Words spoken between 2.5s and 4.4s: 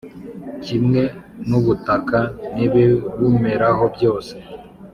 n’ibibumeraho byose.